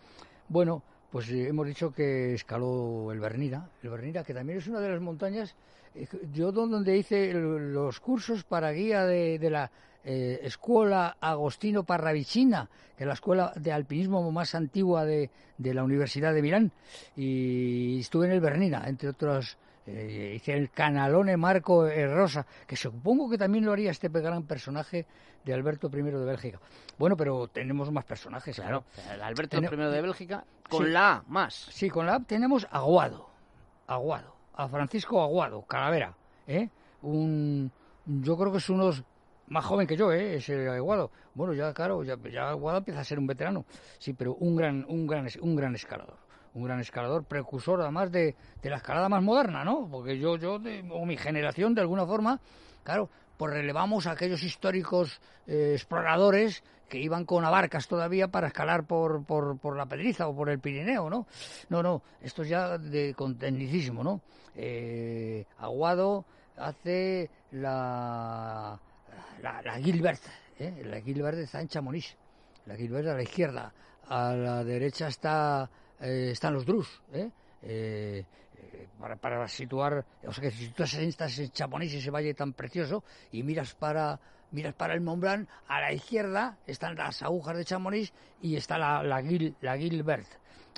Bueno, 0.50 0.82
pues 1.12 1.30
eh, 1.30 1.48
hemos 1.48 1.68
dicho 1.68 1.92
que 1.92 2.34
escaló 2.34 3.12
el 3.12 3.20
Bernira, 3.20 3.70
el 3.84 3.92
Bernira 3.92 4.24
que 4.24 4.34
también 4.34 4.58
es 4.58 4.68
una 4.68 4.80
de 4.80 4.90
las 4.90 5.00
montañas, 5.00 5.56
eh, 5.94 6.08
yo 6.34 6.52
donde 6.52 6.98
hice 6.98 7.32
los 7.34 8.00
cursos 8.00 8.44
para 8.44 8.72
guía 8.72 9.06
de, 9.06 9.38
la 9.48 9.70
eh, 10.04 10.40
Escuela 10.42 11.18
Agostino 11.22 11.84
Parravicina, 11.84 12.68
que 12.98 13.04
es 13.04 13.08
la 13.08 13.14
escuela 13.14 13.54
de 13.58 13.72
alpinismo 13.72 14.32
más 14.32 14.56
antigua 14.56 15.06
de, 15.06 15.30
de 15.60 15.74
la 15.76 15.84
Universidad 15.84 16.34
de 16.34 16.42
Milán, 16.42 16.72
y 17.16 18.00
estuve 18.00 18.26
en 18.26 18.32
el 18.32 18.42
Bernina, 18.42 18.86
entre 18.88 19.10
otros 19.10 19.56
eh, 19.92 20.42
el 20.46 20.70
canalone 20.70 21.38
Marco 21.38 21.88
Rosa, 21.88 22.46
que 22.68 22.76
supongo 22.76 23.30
que 23.30 23.38
también 23.38 23.66
lo 23.66 23.72
haría 23.72 23.92
este 23.92 24.10
gran 24.10 24.44
personaje 24.44 25.06
de 25.44 25.54
Alberto 25.54 25.90
I 25.92 26.02
de 26.02 26.26
Bélgica. 26.26 26.60
Bueno, 26.98 27.16
pero 27.16 27.48
tenemos 27.48 27.92
más 27.92 28.06
personajes. 28.06 28.56
Claro, 28.56 28.84
el 29.12 29.22
Alberto 29.22 29.58
I 29.58 29.62
de 29.62 30.02
Bélgica 30.02 30.44
con 30.70 30.94
la 30.94 31.14
A 31.14 31.24
más. 31.28 31.54
Sí, 31.72 31.90
con 31.90 32.06
la 32.06 32.16
A 32.16 32.20
tenemos 32.20 32.68
Aguado, 32.72 33.30
Aguado, 33.88 34.36
a 34.54 34.68
Francisco 34.68 35.22
Aguado, 35.22 35.64
Calavera, 35.64 36.14
¿eh? 36.48 36.70
Un, 37.02 37.72
yo 38.06 38.38
creo 38.38 38.52
que 38.52 38.58
es 38.58 38.70
uno 38.70 38.92
más 39.48 39.66
joven 39.66 39.88
que 39.88 39.96
yo, 39.96 40.12
¿eh? 40.12 40.36
Ese 40.36 40.68
Aguado. 40.70 41.12
Bueno, 41.34 41.54
ya 41.54 41.74
claro, 41.74 42.04
ya, 42.04 42.16
ya 42.32 42.50
Aguado 42.50 42.80
empieza 42.80 43.00
a 43.00 43.04
ser 43.04 43.20
un 43.20 43.28
veterano. 43.28 43.66
Sí, 43.98 44.14
pero 44.14 44.36
un 44.36 44.56
gran, 44.56 44.86
un 44.88 45.08
gran, 45.08 45.28
un 45.42 45.56
gran 45.56 45.76
escalador 45.76 46.29
un 46.60 46.66
gran 46.66 46.80
escalador, 46.80 47.24
precursor 47.24 47.82
además 47.82 48.12
de, 48.12 48.36
de 48.62 48.70
la 48.70 48.78
escalada 48.78 49.10
más 49.10 49.24
moderna, 49.24 49.64
¿no? 49.64 49.88
Porque 49.90 50.20
yo, 50.20 50.38
yo 50.38 50.60
o 50.92 51.06
mi 51.06 51.18
generación, 51.18 51.74
de 51.74 51.82
alguna 51.82 52.06
forma, 52.06 52.40
claro, 52.84 53.10
pues 53.38 53.54
relevamos 53.54 54.06
a 54.06 54.12
aquellos 54.12 54.44
históricos 54.44 55.22
eh, 55.48 55.72
exploradores 55.74 56.64
que 56.90 57.00
iban 57.00 57.24
con 57.24 57.46
abarcas 57.46 57.88
todavía 57.88 58.28
para 58.28 58.48
escalar 58.48 58.84
por, 58.84 59.24
por, 59.24 59.58
por, 59.58 59.78
la 59.78 59.86
Pedriza 59.86 60.28
o 60.28 60.36
por 60.36 60.50
el 60.50 60.60
Pirineo, 60.60 61.10
¿no? 61.10 61.26
No, 61.70 61.82
no, 61.82 62.02
esto 62.22 62.44
es 62.44 62.50
ya 62.50 62.78
de, 62.78 63.14
con 63.14 63.38
tecnicismo, 63.38 64.04
¿no? 64.04 64.22
Eh, 64.56 65.46
Aguado 65.60 66.26
hace 66.58 67.30
la, 67.52 68.78
la, 69.42 69.62
la 69.62 69.74
Gilbert, 69.80 70.22
¿eh? 70.60 70.84
La 70.86 71.00
Gilbert 71.00 71.38
está 71.38 71.62
en 71.62 71.70
Chamonix, 71.70 72.18
la 72.66 72.76
Gilbert 72.76 73.08
a 73.08 73.14
la 73.14 73.24
izquierda, 73.24 73.72
a 74.10 74.34
la 74.34 74.64
derecha 74.64 75.08
está 75.08 75.70
eh, 76.02 76.30
están 76.32 76.54
los 76.54 76.66
Drus, 76.66 77.02
¿eh? 77.14 77.30
Eh, 77.62 78.26
para, 79.00 79.16
para, 79.16 79.48
situar, 79.48 80.06
o 80.26 80.32
sea 80.32 80.42
que 80.42 80.52
si 80.52 80.70
tú 80.70 80.84
estás 80.84 81.40
en 81.40 81.52
Chamonix, 81.52 81.94
ese 81.94 82.12
valle 82.12 82.34
tan 82.34 82.54
precioso, 82.54 83.04
y 83.32 83.44
miras 83.44 83.74
para 83.74 84.20
miras 84.52 84.74
para 84.74 84.94
el 84.94 85.02
Mont 85.02 85.22
Blanc, 85.22 85.48
a 85.68 85.80
la 85.80 85.94
izquierda 85.94 86.58
están 86.66 86.96
las 86.96 87.22
agujas 87.22 87.56
de 87.56 87.66
Chamonix 87.66 88.12
y 88.42 88.56
está 88.56 88.78
la, 88.78 89.04
la, 89.04 89.22
la 89.62 89.78
Gilbert. 89.78 90.28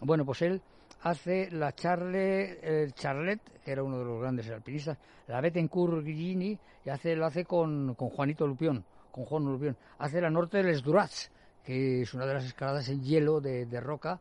Bueno, 0.01 0.25
pues 0.25 0.41
él 0.41 0.61
hace 1.03 1.49
la 1.51 1.73
Charle, 1.73 2.91
Charlet, 2.93 3.39
que 3.63 3.71
era 3.71 3.83
uno 3.83 3.99
de 3.99 4.05
los 4.05 4.19
grandes 4.19 4.49
alpinistas, 4.49 4.97
la 5.27 5.39
Bettencourt 5.39 6.03
Guillini, 6.03 6.57
y 6.85 6.89
hace, 6.89 7.15
lo 7.15 7.25
hace 7.25 7.45
con, 7.45 7.95
con 7.95 8.09
Juanito 8.09 8.45
Lupión, 8.45 8.83
con 9.11 9.25
Juan 9.25 9.45
Lupión. 9.45 9.77
Hace 9.99 10.19
la 10.21 10.29
norte 10.29 10.57
de 10.57 10.63
Les 10.63 10.83
Durats, 10.83 11.31
que 11.65 12.01
es 12.01 12.13
una 12.13 12.25
de 12.25 12.33
las 12.33 12.45
escaladas 12.45 12.89
en 12.89 13.03
hielo 13.03 13.39
de, 13.39 13.65
roca, 13.79 14.19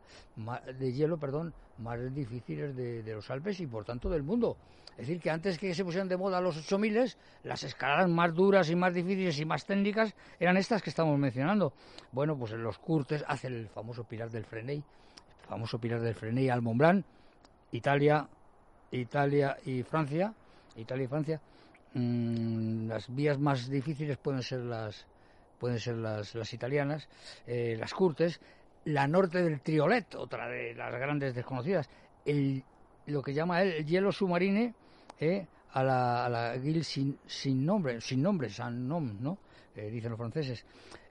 de 0.77 0.93
hielo, 0.93 1.17
perdón, 1.17 1.53
más 1.79 2.13
difíciles 2.13 2.75
de, 2.75 3.03
los 3.13 3.29
Alpes 3.31 3.59
y 3.59 3.67
por 3.67 3.85
tanto 3.85 4.09
del 4.09 4.23
mundo. 4.23 4.57
Es 4.91 5.07
decir, 5.07 5.19
que 5.19 5.31
antes 5.31 5.57
que 5.57 5.73
se 5.73 5.83
pusieran 5.83 6.09
de 6.09 6.17
moda 6.17 6.41
los 6.41 6.57
8000, 6.57 7.15
las 7.43 7.63
escaladas 7.63 8.09
más 8.09 8.33
duras 8.33 8.69
y 8.69 8.75
más 8.75 8.93
difíciles 8.93 9.39
y 9.39 9.45
más 9.45 9.65
técnicas 9.65 10.13
eran 10.39 10.57
estas 10.57 10.81
que 10.81 10.89
estamos 10.89 11.17
mencionando. 11.17 11.73
Bueno, 12.11 12.37
pues 12.37 12.51
en 12.51 12.61
los 12.61 12.77
Curtes 12.77 13.23
hace 13.27 13.47
el 13.47 13.67
famoso 13.69 14.03
Pilar 14.03 14.29
del 14.29 14.45
Freney, 14.45 14.77
el 14.77 15.47
famoso 15.47 15.79
Pilar 15.79 16.01
del 16.01 16.13
Freney 16.13 16.49
al 16.49 16.61
Blanc, 16.61 17.05
Italia, 17.71 18.27
Italia 18.91 19.57
y 19.65 19.81
Francia, 19.83 20.33
Italia 20.75 21.05
y 21.05 21.07
Francia. 21.07 21.41
Mm, 21.93 22.87
las 22.87 23.13
vías 23.13 23.39
más 23.39 23.69
difíciles 23.69 24.17
pueden 24.17 24.43
ser 24.43 24.59
las 24.59 25.05
pueden 25.61 25.79
ser 25.79 25.95
las, 25.97 26.33
las 26.33 26.51
italianas, 26.53 27.07
eh, 27.45 27.77
las 27.79 27.93
Curtes, 27.93 28.41
la 28.85 29.07
norte 29.07 29.43
del 29.43 29.61
Triolet, 29.61 30.15
otra 30.15 30.49
de 30.49 30.73
las 30.73 30.91
grandes 30.91 31.35
desconocidas, 31.35 31.87
el, 32.25 32.63
lo 33.05 33.21
que 33.21 33.35
llama 33.35 33.61
él 33.61 33.73
el 33.73 33.85
hielo 33.85 34.11
submarine 34.11 34.73
eh, 35.19 35.45
a 35.73 35.83
la, 35.83 36.25
a 36.25 36.29
la 36.29 36.83
sin, 36.83 37.19
sin 37.27 37.63
nombre, 37.63 38.01
sin 38.01 38.23
nombre, 38.23 38.49
sans 38.49 38.75
nom, 38.75 39.21
¿no? 39.21 39.37
Eh, 39.75 39.91
dicen 39.91 40.09
los 40.09 40.17
franceses. 40.17 40.65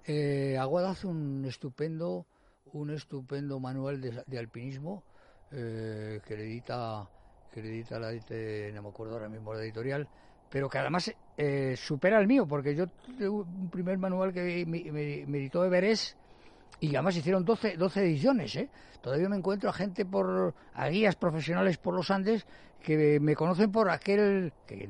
Eh, 0.04 0.58
Aguada 0.58 0.90
hace 0.90 1.06
un 1.06 1.44
estupendo, 1.46 2.26
un 2.72 2.90
estupendo 2.90 3.60
manual 3.60 4.00
de, 4.00 4.38
alpinismo 4.38 5.04
que 5.48 6.20
edita, 6.26 7.08
que 7.52 7.60
edita 7.60 8.00
la, 8.00 8.10
no 8.10 8.82
me 8.82 8.88
acuerdo 8.88 9.14
ahora 9.14 9.28
mismo 9.28 9.54
la 9.54 9.62
editorial, 9.62 10.08
pero 10.50 10.68
que 10.68 10.78
además 10.78 11.12
eh, 11.42 11.74
supera 11.74 12.20
el 12.20 12.26
mío, 12.26 12.46
porque 12.46 12.74
yo 12.74 12.84
un 13.18 13.70
primer 13.70 13.96
manual 13.96 14.30
que 14.30 14.66
me, 14.66 15.38
editó 15.38 15.64
Everest, 15.64 16.14
y 16.80 16.94
además 16.94 17.16
hicieron 17.16 17.46
12, 17.46 17.78
12 17.78 18.02
ediciones, 18.02 18.56
¿eh? 18.56 18.68
Todavía 19.00 19.26
me 19.30 19.36
encuentro 19.36 19.70
a 19.70 19.72
gente 19.72 20.04
por, 20.04 20.52
a 20.74 20.88
guías 20.88 21.16
profesionales 21.16 21.78
por 21.78 21.94
los 21.94 22.10
Andes 22.10 22.44
que 22.82 23.18
me 23.20 23.34
conocen 23.34 23.72
por 23.72 23.88
aquel, 23.88 24.52
que 24.66 24.86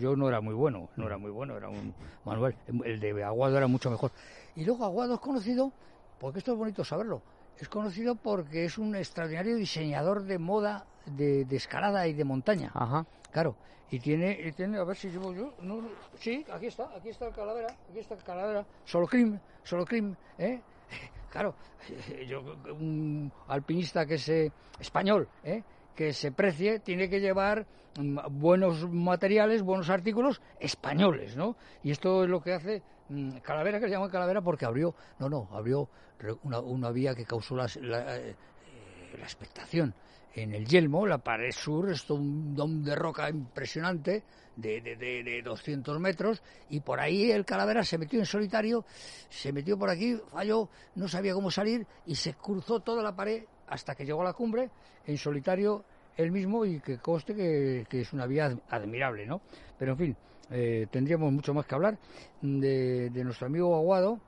yo 0.00 0.16
no 0.16 0.28
era 0.28 0.40
muy 0.40 0.54
bueno, 0.54 0.88
no 0.96 1.06
era 1.06 1.18
muy 1.18 1.30
bueno, 1.30 1.56
era 1.56 1.68
un 1.68 1.94
Manuel, 2.24 2.56
el 2.84 2.98
de 2.98 3.22
Aguado 3.22 3.56
era 3.56 3.68
mucho 3.68 3.88
mejor. 3.88 4.10
Y 4.56 4.64
luego 4.64 4.84
Aguado 4.84 5.14
es 5.14 5.20
conocido, 5.20 5.70
porque 6.18 6.40
esto 6.40 6.50
es 6.50 6.58
bonito 6.58 6.84
saberlo, 6.84 7.22
es 7.60 7.68
conocido 7.68 8.16
porque 8.16 8.64
es 8.64 8.76
un 8.76 8.96
extraordinario 8.96 9.54
diseñador 9.54 10.24
de 10.24 10.38
moda 10.40 10.84
de, 11.06 11.46
escalada 11.50 12.06
y 12.06 12.12
de 12.12 12.24
montaña. 12.24 12.70
Ajá. 12.74 13.06
Claro, 13.30 13.56
y 13.90 13.98
tiene, 13.98 14.52
tiene, 14.56 14.78
a 14.78 14.84
ver 14.84 14.96
si 14.96 15.10
llevo 15.10 15.32
yo, 15.32 15.54
no, 15.60 15.82
sí, 16.18 16.44
aquí 16.52 16.66
está, 16.66 16.90
aquí 16.96 17.10
está 17.10 17.26
el 17.26 17.34
calavera, 17.34 17.68
aquí 17.90 17.98
está 17.98 18.14
el 18.14 18.22
calavera, 18.22 18.64
solo 18.84 19.06
cream, 19.06 19.38
solo 19.62 19.84
cream, 19.84 20.14
¿eh? 20.38 20.60
Claro, 21.30 21.54
yo, 22.28 22.42
un 22.78 23.32
alpinista 23.48 24.04
que 24.04 24.14
es 24.14 24.30
español, 24.78 25.28
¿eh? 25.44 25.62
que 25.94 26.12
se 26.12 26.32
precie, 26.32 26.80
tiene 26.80 27.08
que 27.08 27.20
llevar 27.20 27.66
mm, 27.98 28.18
buenos 28.30 28.88
materiales, 28.90 29.62
buenos 29.62 29.90
artículos 29.90 30.40
españoles, 30.58 31.36
¿no? 31.36 31.56
Y 31.82 31.90
esto 31.90 32.24
es 32.24 32.30
lo 32.30 32.40
que 32.40 32.52
hace 32.52 32.82
mm, 33.08 33.38
Calavera, 33.38 33.78
que 33.78 33.86
se 33.86 33.92
llama 33.92 34.10
Calavera 34.10 34.40
porque 34.40 34.64
abrió, 34.64 34.94
no, 35.18 35.28
no, 35.28 35.48
abrió 35.52 35.88
una, 36.42 36.90
vía 36.90 37.14
que 37.14 37.24
causó 37.24 37.56
la, 37.56 37.66
eh, 37.66 38.36
la 39.18 39.24
expectación 39.24 39.94
en 40.34 40.54
el 40.54 40.66
Yelmo, 40.66 41.06
la 41.06 41.18
pared 41.18 41.50
sur, 41.52 41.90
es 41.90 42.08
un 42.10 42.54
dom 42.54 42.82
de 42.82 42.94
roca 42.94 43.28
impresionante 43.28 44.22
de, 44.56 44.80
de, 44.80 44.96
de, 44.96 45.42
200 45.42 45.98
metros 46.00 46.42
y 46.70 46.80
por 46.80 47.00
ahí 47.00 47.30
el 47.30 47.44
calavera 47.44 47.84
se 47.84 47.98
metió 47.98 48.18
en 48.18 48.26
solitario, 48.26 48.84
se 49.28 49.52
metió 49.52 49.78
por 49.78 49.90
aquí, 49.90 50.18
falló, 50.30 50.68
no 50.94 51.08
sabía 51.08 51.34
cómo 51.34 51.50
salir 51.50 51.86
y 52.06 52.14
se 52.14 52.34
cruzó 52.34 52.80
toda 52.80 53.02
la 53.02 53.14
pared 53.14 53.44
hasta 53.66 53.94
que 53.94 54.04
llegó 54.04 54.22
a 54.22 54.24
la 54.24 54.32
cumbre 54.32 54.70
en 55.06 55.18
solitario 55.18 55.84
él 56.16 56.30
mismo 56.30 56.64
y 56.64 56.80
que 56.80 56.98
coste 56.98 57.34
que, 57.34 58.00
es 58.00 58.12
una 58.12 58.26
vía 58.26 58.56
admirable, 58.68 59.26
¿no? 59.26 59.40
Pero 59.78 59.92
en 59.92 59.98
fin, 59.98 60.16
eh, 60.50 60.86
tendríamos 60.90 61.32
mucho 61.32 61.54
más 61.54 61.66
que 61.66 61.74
hablar 61.74 61.98
de, 62.42 63.10
de 63.10 63.24
nuestro 63.24 63.46
amigo 63.46 63.74
Aguado 63.74 64.20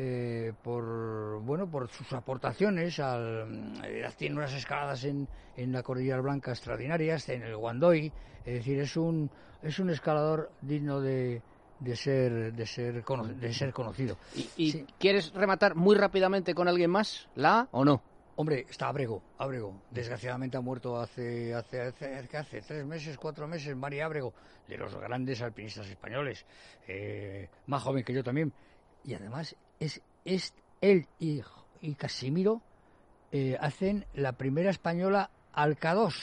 eh, 0.00 0.52
por 0.62 1.40
bueno 1.40 1.68
por 1.68 1.88
sus 1.88 2.12
aportaciones 2.12 3.00
al 3.00 3.80
eh, 3.82 4.08
tiene 4.16 4.36
unas 4.36 4.54
escaladas 4.54 5.02
en, 5.02 5.26
en 5.56 5.72
la 5.72 5.82
Cordillera 5.82 6.20
Blanca 6.20 6.52
extraordinarias 6.52 7.28
en 7.30 7.42
el 7.42 7.56
Guandoy 7.56 8.12
es 8.44 8.54
decir 8.54 8.78
es 8.78 8.96
un 8.96 9.28
es 9.60 9.80
un 9.80 9.90
escalador 9.90 10.52
digno 10.60 11.00
de, 11.00 11.42
de 11.80 11.96
ser 11.96 12.52
de 12.52 12.64
ser 12.64 13.04
de 13.04 13.52
ser 13.52 13.72
conocido 13.72 14.16
y, 14.56 14.84
quieres 15.00 15.32
rematar 15.34 15.74
muy 15.74 15.96
rápidamente 15.96 16.54
con 16.54 16.68
alguien 16.68 16.92
más 16.92 17.28
la 17.34 17.66
o 17.72 17.84
no 17.84 18.00
Hombre, 18.40 18.66
está 18.70 18.86
Abrego, 18.86 19.20
Abrego. 19.36 19.82
Desgraciadamente 19.90 20.56
ha 20.56 20.60
muerto 20.60 21.00
hace, 21.00 21.52
hace, 21.52 21.80
hace, 21.80 22.36
hace 22.36 22.60
tres 22.60 22.86
meses, 22.86 23.18
cuatro 23.18 23.48
meses, 23.48 23.74
María 23.74 24.04
Abrego, 24.04 24.32
de 24.68 24.78
los 24.78 24.94
grandes 24.94 25.42
alpinistas 25.42 25.88
españoles. 25.88 26.46
Eh, 26.86 27.48
más 27.66 27.82
joven 27.82 28.04
que 28.04 28.12
yo 28.12 28.22
también. 28.22 28.52
Y 29.02 29.14
además 29.14 29.56
es, 29.80 30.02
es 30.24 30.54
él 30.80 31.06
y, 31.18 31.42
y 31.80 31.94
Casimiro 31.94 32.60
eh, 33.30 33.56
hacen 33.60 34.06
la 34.14 34.32
primera 34.32 34.70
española 34.70 35.30
al 35.52 35.76
K2, 35.78 36.14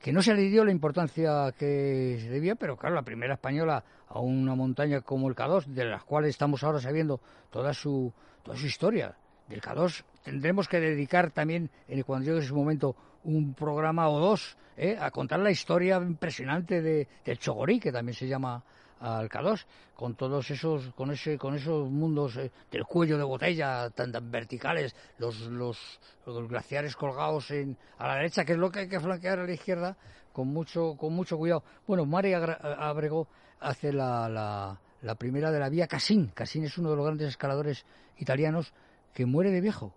que 0.00 0.12
no 0.12 0.22
se 0.22 0.34
le 0.34 0.42
dio 0.42 0.64
la 0.64 0.72
importancia 0.72 1.52
que 1.52 2.18
se 2.20 2.30
debía, 2.30 2.54
pero 2.54 2.76
claro, 2.76 2.94
la 2.94 3.02
primera 3.02 3.34
española 3.34 3.84
a 4.08 4.20
una 4.20 4.54
montaña 4.54 5.02
como 5.02 5.28
el 5.28 5.36
K2, 5.36 5.66
de 5.66 5.84
las 5.84 6.04
cuales 6.04 6.30
estamos 6.30 6.64
ahora 6.64 6.80
sabiendo 6.80 7.20
toda 7.50 7.72
su, 7.74 8.12
toda 8.42 8.56
su 8.56 8.66
historia. 8.66 9.14
Del 9.48 9.60
K2 9.60 10.04
tendremos 10.22 10.68
que 10.68 10.80
dedicar 10.80 11.30
también, 11.30 11.70
cuando 12.04 12.26
llegue 12.26 12.44
ese 12.44 12.52
momento, 12.52 12.96
un 13.24 13.54
programa 13.54 14.08
o 14.08 14.18
dos 14.18 14.56
¿eh? 14.76 14.96
a 15.00 15.10
contar 15.10 15.40
la 15.40 15.50
historia 15.50 15.96
impresionante 15.96 16.82
de, 16.82 17.08
del 17.24 17.38
Chogorí, 17.38 17.80
que 17.80 17.92
también 17.92 18.14
se 18.14 18.26
llama 18.26 18.62
al 19.00 19.28
K2 19.28 19.64
con 19.94 20.14
todos 20.14 20.50
esos 20.50 20.92
con 20.94 21.10
ese 21.10 21.38
con 21.38 21.54
esos 21.54 21.90
mundos 21.90 22.36
eh, 22.36 22.50
del 22.70 22.84
cuello 22.84 23.18
de 23.18 23.24
botella 23.24 23.90
tan, 23.90 24.12
tan 24.12 24.30
verticales 24.30 24.94
los, 25.18 25.40
los, 25.40 26.00
glaciares 26.48 26.96
colgados 26.96 27.50
en, 27.50 27.76
a 27.98 28.08
la 28.08 28.14
derecha 28.16 28.44
que 28.44 28.52
es 28.52 28.58
lo 28.58 28.70
que 28.70 28.80
hay 28.80 28.88
que 28.88 29.00
flanquear 29.00 29.40
a 29.40 29.44
la 29.44 29.52
izquierda 29.52 29.96
con 30.32 30.48
mucho 30.48 30.96
con 30.96 31.12
mucho 31.14 31.36
cuidado. 31.36 31.64
Bueno 31.86 32.06
Mari 32.06 32.32
Abrego 32.32 33.28
hace 33.60 33.92
la, 33.92 34.28
la, 34.28 34.80
la 35.02 35.14
primera 35.14 35.50
de 35.50 35.58
la 35.58 35.68
vía 35.68 35.86
Cassin 35.86 36.28
Cassin 36.28 36.64
es 36.64 36.78
uno 36.78 36.90
de 36.90 36.96
los 36.96 37.04
grandes 37.04 37.28
escaladores 37.28 37.84
italianos 38.18 38.72
que 39.14 39.26
muere 39.26 39.50
de 39.50 39.60
viejo. 39.60 39.94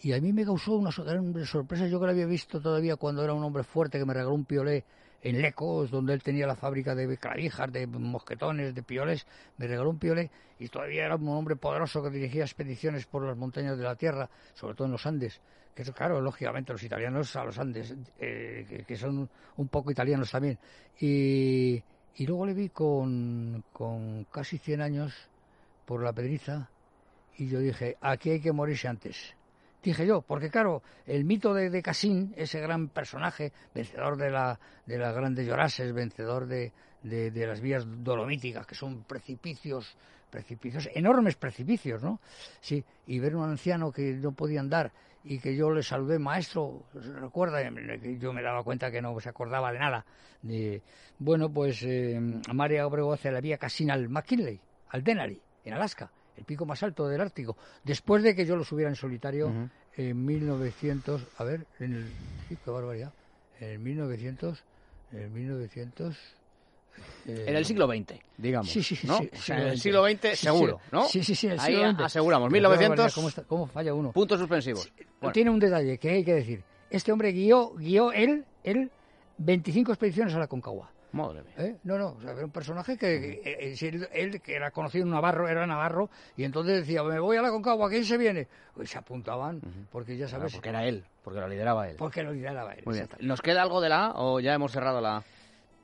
Y 0.00 0.12
a 0.12 0.20
mí 0.20 0.32
me 0.32 0.44
causó 0.44 0.74
una 0.74 0.92
sorpresa. 0.92 1.86
Yo 1.86 1.98
que 1.98 2.06
lo 2.06 2.12
había 2.12 2.26
visto 2.26 2.60
todavía 2.60 2.96
cuando 2.96 3.24
era 3.24 3.32
un 3.32 3.42
hombre 3.42 3.64
fuerte 3.64 3.98
que 3.98 4.04
me 4.04 4.12
regaló 4.12 4.34
un 4.34 4.44
piolé 4.44 4.84
en 5.24 5.40
Lecos, 5.40 5.90
donde 5.90 6.12
él 6.12 6.22
tenía 6.22 6.46
la 6.46 6.54
fábrica 6.54 6.94
de 6.94 7.16
clavijas, 7.16 7.72
de 7.72 7.86
mosquetones, 7.86 8.74
de 8.74 8.82
pioles, 8.82 9.26
me 9.56 9.66
regaló 9.66 9.88
un 9.88 9.98
piole 9.98 10.30
y 10.58 10.68
todavía 10.68 11.06
era 11.06 11.16
un 11.16 11.28
hombre 11.30 11.56
poderoso 11.56 12.02
que 12.02 12.10
dirigía 12.10 12.44
expediciones 12.44 13.06
por 13.06 13.24
las 13.24 13.36
montañas 13.36 13.78
de 13.78 13.84
la 13.84 13.96
Tierra, 13.96 14.28
sobre 14.52 14.74
todo 14.74 14.84
en 14.84 14.92
los 14.92 15.06
Andes, 15.06 15.40
que 15.74 15.82
es 15.82 15.90
claro, 15.92 16.20
lógicamente 16.20 16.72
los 16.72 16.82
italianos 16.82 17.34
a 17.36 17.44
los 17.44 17.58
Andes, 17.58 17.94
eh, 18.20 18.84
que, 18.86 18.96
son 18.96 19.28
un 19.56 19.68
poco 19.68 19.90
italianos 19.90 20.30
también. 20.30 20.58
Y, 21.00 21.82
y 22.16 22.26
luego 22.26 22.44
le 22.44 22.52
vi 22.52 22.68
con, 22.68 23.64
con 23.72 24.24
casi 24.24 24.58
100 24.58 24.82
años 24.82 25.14
por 25.86 26.02
la 26.02 26.12
pedriza 26.12 26.68
y 27.38 27.48
yo 27.48 27.60
dije, 27.60 27.96
aquí 28.02 28.30
hay 28.30 28.40
que 28.40 28.52
morirse 28.52 28.88
antes 28.88 29.34
dije 29.84 30.06
yo, 30.06 30.22
porque 30.22 30.50
claro, 30.50 30.82
el 31.06 31.24
mito 31.24 31.52
de, 31.52 31.68
de 31.70 31.82
ese 32.36 32.60
gran 32.60 32.88
personaje, 32.88 33.52
vencedor 33.74 34.16
de, 34.16 34.30
la, 34.30 34.58
de 34.86 34.98
las 34.98 35.14
grandes 35.14 35.46
llorases, 35.46 35.92
vencedor 35.92 36.46
de, 36.46 36.72
de, 37.02 37.46
las 37.46 37.60
vías 37.60 37.84
dolomíticas, 37.86 38.66
que 38.66 38.74
son 38.74 39.04
precipicios, 39.04 39.96
precipicios, 40.30 40.88
enormes 40.94 41.36
precipicios, 41.36 42.02
¿no? 42.02 42.18
Sí, 42.60 42.82
y 43.06 43.18
ver 43.18 43.36
un 43.36 43.44
anciano 43.44 43.92
que 43.92 44.14
no 44.14 44.32
podía 44.32 44.60
andar 44.60 44.90
y 45.22 45.38
que 45.38 45.54
yo 45.54 45.70
le 45.70 45.82
saludé, 45.82 46.18
maestro, 46.18 46.84
recuerda, 46.94 47.62
yo 48.18 48.32
me 48.32 48.42
daba 48.42 48.62
cuenta 48.62 48.90
que 48.90 49.02
no 49.02 49.18
se 49.20 49.28
acordaba 49.28 49.72
de 49.72 49.78
nada. 49.78 50.04
De, 50.42 50.82
bueno, 51.18 51.50
pues 51.50 51.82
eh, 51.82 52.18
María 52.52 52.86
Obrego 52.86 53.12
hace 53.12 53.30
la 53.30 53.40
vía 53.40 53.58
Casín 53.58 53.90
al 53.90 54.08
McKinley, 54.08 54.60
al 54.88 55.02
Denali, 55.02 55.40
en 55.64 55.74
Alaska 55.74 56.10
el 56.36 56.44
pico 56.44 56.66
más 56.66 56.82
alto 56.82 57.08
del 57.08 57.20
Ártico, 57.20 57.56
después 57.82 58.22
de 58.22 58.34
que 58.34 58.46
yo 58.46 58.56
lo 58.56 58.64
subiera 58.64 58.90
en 58.90 58.96
solitario 58.96 59.52
en 59.96 60.24
1900, 60.24 61.22
a 61.38 61.44
ver, 61.44 61.66
en 61.78 61.94
el, 61.94 62.06
sí, 62.48 62.56
qué 62.64 62.70
barbaridad, 62.70 63.12
en 63.60 63.82
1900, 63.82 64.64
en 65.12 65.32
1900... 65.32 66.16
Eh, 67.26 67.44
en 67.48 67.56
el 67.56 67.64
siglo 67.64 67.88
XX, 67.88 68.20
digamos. 68.36 68.70
Sí, 68.70 68.80
sí, 68.80 68.94
sí. 68.94 69.06
¿no? 69.06 69.18
en 69.18 69.58
el 69.58 69.80
siglo 69.80 70.06
XX 70.06 70.38
seguro, 70.38 70.80
¿no? 70.92 71.08
Sí, 71.08 71.24
sí, 71.24 71.34
sí. 71.34 71.48
El 71.48 71.58
Ahí 71.58 71.82
aseguramos. 71.98 72.52
1900. 72.52 73.12
¿Cómo, 73.12 73.30
¿Cómo, 73.48 73.66
falla 73.66 73.92
uno? 73.94 74.12
Puntos 74.12 74.38
suspensivos. 74.38 74.92
Tiene 75.32 75.50
un 75.50 75.58
detalle 75.58 75.98
que 75.98 76.10
hay 76.10 76.24
que 76.24 76.34
decir. 76.34 76.62
Este 76.90 77.10
hombre 77.10 77.32
guió, 77.32 77.72
guió 77.74 78.12
él, 78.12 78.44
él 78.62 78.92
25 79.38 79.90
expediciones 79.90 80.34
a 80.34 80.38
la 80.38 80.46
Concagua. 80.46 80.93
Madre 81.14 81.42
mía. 81.42 81.54
¿Eh? 81.58 81.76
No, 81.84 81.98
no, 81.98 82.08
o 82.18 82.20
sea, 82.20 82.32
era 82.32 82.44
un 82.44 82.50
personaje 82.50 82.96
que, 82.98 83.40
eh, 83.44 83.74
él, 84.12 84.40
que 84.40 84.54
era 84.54 84.70
conocido 84.70 85.04
en 85.04 85.10
Navarro, 85.10 85.48
era 85.48 85.66
Navarro, 85.66 86.10
y 86.36 86.44
entonces 86.44 86.80
decía, 86.80 87.02
me 87.02 87.18
voy 87.20 87.36
a 87.36 87.42
la 87.42 87.50
Concagua, 87.50 87.88
¿quién 87.88 88.04
se 88.04 88.18
viene? 88.18 88.48
Pues 88.74 88.90
se 88.90 88.98
apuntaban, 88.98 89.60
porque 89.92 90.16
ya 90.16 90.28
sabes... 90.28 90.52
porque 90.52 90.70
era 90.70 90.84
él, 90.84 91.04
porque 91.22 91.40
lo 91.40 91.48
lideraba 91.48 91.88
él. 91.88 91.96
Porque 91.96 92.22
lo 92.22 92.32
lideraba 92.32 92.74
él. 92.74 92.82
Muy 92.84 92.96
bien. 92.96 93.08
¿Nos 93.20 93.40
queda 93.40 93.62
algo 93.62 93.80
de 93.80 93.88
la 93.88 94.06
A 94.06 94.12
o 94.16 94.40
ya 94.40 94.54
hemos 94.54 94.72
cerrado 94.72 95.00
la 95.00 95.18
A? 95.18 95.24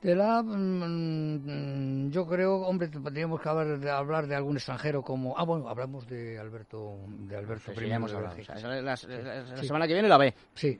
De 0.01 0.15
la, 0.15 0.41
mm, 0.41 2.09
yo 2.09 2.25
creo, 2.25 2.55
hombre, 2.61 2.87
tendríamos 2.87 3.39
que 3.39 3.49
hablar 3.49 3.79
de, 3.79 3.91
hablar 3.91 4.25
de 4.25 4.35
algún 4.35 4.57
extranjero 4.57 5.03
como, 5.03 5.37
ah, 5.37 5.43
bueno, 5.43 5.69
hablamos 5.69 6.07
de 6.07 6.39
Alberto, 6.39 6.97
de 7.07 7.37
Alberto 7.37 7.71
sí, 7.75 7.85
la, 7.85 8.97
semana 8.97 9.85
que 9.85 9.93
viene 9.93 10.09
la 10.09 10.17
ve. 10.17 10.33
Sí, 10.55 10.79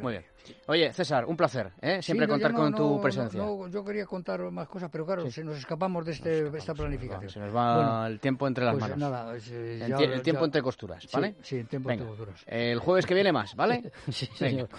Muy 0.00 0.12
bien. 0.12 0.24
Oye, 0.68 0.90
César, 0.94 1.26
un 1.26 1.36
placer, 1.36 1.70
¿eh? 1.82 2.00
Siempre 2.00 2.26
contar 2.26 2.54
con 2.54 2.74
tu 2.74 2.98
presencia. 3.02 3.40
yo 3.70 3.84
quería 3.84 4.06
contar 4.06 4.40
más 4.50 4.68
cosas, 4.68 4.88
pero 4.90 5.04
claro, 5.04 5.30
se 5.30 5.44
nos 5.44 5.58
escapamos 5.58 6.06
de 6.06 6.12
este, 6.12 6.56
esta 6.56 6.72
planificación. 6.72 7.28
Se 7.28 7.40
nos 7.40 7.54
va, 7.54 8.06
el 8.06 8.20
tiempo 8.20 8.46
entre 8.48 8.64
las 8.64 8.76
pues 8.76 8.96
manos. 8.96 9.46
el, 9.50 10.22
tiempo 10.22 10.46
entre 10.46 10.62
costuras, 10.62 11.06
¿vale? 11.12 11.34
Sí, 11.42 11.56
el 11.58 11.68
tiempo 11.68 11.90
entre 11.90 12.06
costuras. 12.06 12.42
El 12.46 12.78
jueves 12.78 13.04
que 13.04 13.12
viene 13.12 13.32
más, 13.32 13.54
¿vale? 13.54 13.92
sí, 14.10 14.26
señor. 14.34 14.70